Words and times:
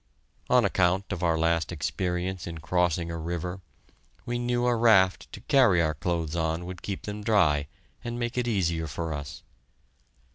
On 0.49 0.65
account 0.65 1.11
of 1.13 1.21
our 1.21 1.37
last 1.37 1.71
experience 1.71 2.47
in 2.47 2.57
crossing 2.57 3.11
a 3.11 3.19
river, 3.19 3.61
we 4.25 4.39
knew 4.39 4.65
a 4.65 4.75
raft 4.75 5.31
to 5.31 5.41
carry 5.41 5.79
our 5.79 5.93
clothes 5.93 6.35
on 6.35 6.65
would 6.65 6.81
keep 6.81 7.03
them 7.03 7.23
dry 7.23 7.67
and 8.03 8.17
make 8.17 8.35
it 8.35 8.47
easier 8.47 8.87
for 8.87 9.13
us. 9.13 9.43